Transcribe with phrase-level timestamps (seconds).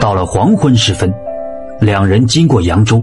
[0.00, 1.12] 到了黄昏时分，
[1.80, 3.02] 两人经过扬州，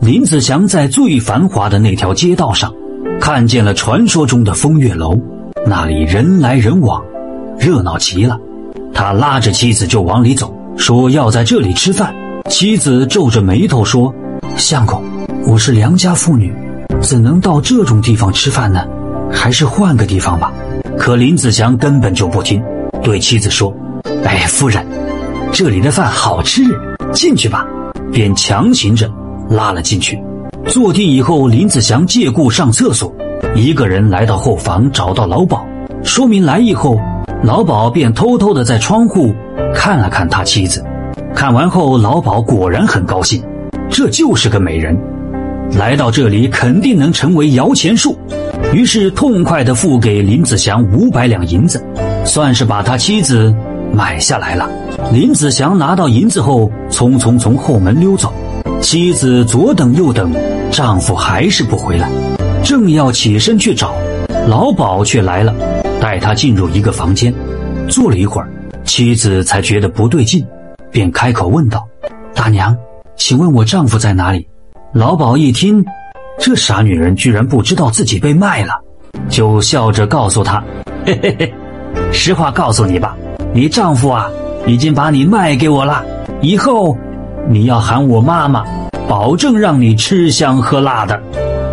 [0.00, 2.72] 林子祥在最繁华的那条街道上，
[3.20, 5.18] 看见了传说中的风月楼，
[5.66, 7.02] 那里人来人往，
[7.58, 8.38] 热闹极了。
[8.92, 12.14] 他拉着妻子就往里走，说要在这里吃饭。
[12.48, 14.14] 妻子皱着眉头说
[14.56, 15.02] ：“相公，
[15.46, 16.54] 我是良家妇女，
[17.00, 18.86] 怎能到这种地方吃饭呢？
[19.32, 20.52] 还是换个地方吧。”
[20.96, 22.62] 可林子祥根本就不听，
[23.02, 23.74] 对妻子说
[24.24, 24.86] ：“哎，夫人，
[25.52, 26.62] 这里的饭好吃，
[27.12, 27.66] 进去吧。”
[28.12, 29.10] 便强行着
[29.50, 30.18] 拉了进去。
[30.66, 33.12] 坐定以后，林子祥借故上厕所，
[33.54, 35.60] 一个人来到后房，找到老鸨，
[36.02, 36.98] 说明来意后。
[37.42, 39.34] 老鸨便偷偷的在窗户
[39.74, 40.82] 看了看他妻子，
[41.34, 43.42] 看完后，老鸨果然很高兴，
[43.90, 44.96] 这就是个美人，
[45.72, 48.16] 来到这里肯定能成为摇钱树，
[48.72, 51.84] 于是痛快的付给林子祥五百两银子，
[52.24, 53.54] 算是把他妻子
[53.96, 54.68] 买下来了。
[55.10, 58.30] 林子祥拿到银子后，匆匆从后门溜走，
[58.82, 60.30] 妻子左等右等，
[60.70, 62.10] 丈夫还是不回来，
[62.62, 63.94] 正要起身去找，
[64.46, 65.54] 老鸨却来了。
[65.98, 67.32] 带他进入一个房间，
[67.88, 68.50] 坐了一会儿，
[68.84, 70.46] 妻子才觉得不对劲，
[70.90, 71.88] 便开口问道
[72.36, 72.76] ：“大娘，
[73.16, 74.46] 请问我丈夫在哪里？”
[74.92, 75.82] 老鸨一听，
[76.38, 78.74] 这傻女人居然不知道自己被卖了，
[79.30, 80.62] 就笑着告诉他
[81.06, 81.54] ：“嘿嘿嘿，
[82.12, 83.16] 实话告诉你吧，
[83.56, 84.28] 你丈夫啊，
[84.66, 86.04] 已经把你卖给我了。
[86.42, 86.94] 以后
[87.48, 88.62] 你要喊我妈妈，
[89.08, 91.18] 保证让你吃香喝辣的，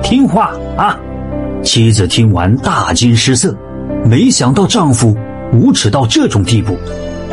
[0.00, 0.96] 听话啊！”
[1.60, 3.52] 妻子听完大惊失色。
[4.04, 5.16] 没想到丈夫
[5.52, 6.78] 无耻到这种地步，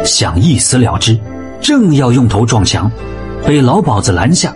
[0.03, 1.15] 想一死了之，
[1.61, 2.91] 正要用头撞墙，
[3.45, 4.51] 被老鸨子拦下。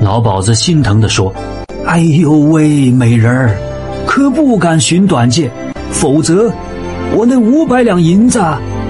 [0.00, 1.30] 老鸨子心疼地说
[1.84, 3.58] ：“哎呦喂，美人儿，
[4.06, 5.50] 可不敢寻短见，
[5.90, 6.50] 否则
[7.14, 8.42] 我那五百两银子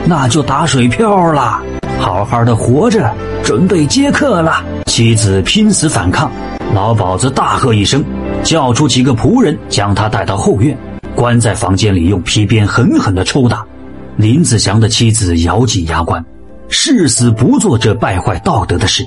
[0.06, 1.60] 那就打水漂了。
[1.98, 3.10] 好好的活着，
[3.42, 6.30] 准备接客了。”妻子拼死反抗，
[6.74, 8.04] 老鸨子大喝一声，
[8.42, 10.76] 叫出几个仆人，将他带到后院。
[11.14, 13.64] 关在房间里，用皮鞭狠狠地抽打。
[14.16, 16.24] 林子祥的妻子咬紧牙关，
[16.68, 19.04] 誓死不做这败坏道德的事。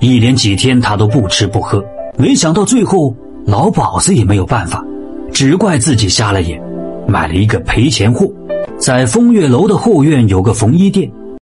[0.00, 1.84] 一连几天，他都不吃不喝。
[2.16, 4.82] 没想到最后，老鸨子也没有办法，
[5.32, 6.60] 只怪自己瞎了眼，
[7.06, 8.26] 买了一个赔钱货。
[8.78, 11.10] 在风月楼的后院有个缝衣店，